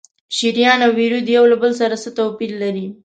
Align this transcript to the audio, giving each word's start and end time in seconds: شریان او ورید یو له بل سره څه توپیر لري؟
شریان 0.37 0.79
او 0.87 0.91
ورید 0.99 1.27
یو 1.35 1.43
له 1.51 1.55
بل 1.61 1.71
سره 1.81 1.95
څه 2.03 2.09
توپیر 2.17 2.51
لري؟ 2.61 2.85